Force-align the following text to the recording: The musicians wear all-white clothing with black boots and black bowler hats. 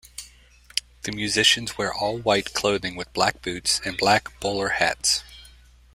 The 1.03 1.11
musicians 1.11 1.77
wear 1.77 1.93
all-white 1.93 2.55
clothing 2.55 2.95
with 2.95 3.13
black 3.13 3.43
boots 3.43 3.79
and 3.85 3.99
black 3.99 4.39
bowler 4.39 4.69
hats. 4.69 5.23